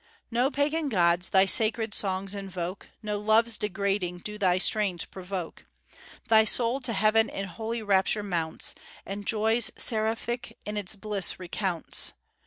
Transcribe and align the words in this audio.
No 0.31 0.49
pagan 0.49 0.89
gods 0.89 1.29
thy 1.29 1.45
sacred 1.45 1.93
songs 1.93 2.33
invoke, 2.33 2.89
No 3.03 3.19
loves 3.19 3.55
degrading 3.55 4.23
do 4.25 4.39
thy 4.39 4.57
strains 4.57 5.05
provoke. 5.05 5.67
Thy 6.27 6.43
soul 6.43 6.79
to 6.79 6.93
heaven 6.93 7.29
in 7.29 7.45
holy 7.45 7.83
rapture 7.83 8.23
mounts, 8.23 8.73
And 9.05 9.27
joys 9.27 9.69
seraphic 9.77 10.57
in 10.65 10.75
its 10.75 10.95
bliss 10.95 11.39
recounts. 11.39 12.13